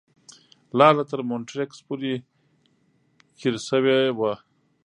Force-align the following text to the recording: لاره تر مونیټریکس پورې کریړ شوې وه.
لاره 0.77 1.03
تر 1.11 1.19
مونیټریکس 1.29 1.77
پورې 1.87 2.13
کریړ 3.39 3.55
شوې 3.67 3.97
وه. 4.17 4.33